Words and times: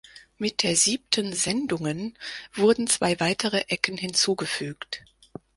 Mit 0.39 0.63
der 0.63 0.75
siebten 0.75 1.31
Sendungen 1.31 2.17
wurden 2.55 2.87
zwei 2.87 3.19
weitere 3.19 3.65
Ecken 3.67 3.97
hinzugefügt. 3.99 5.05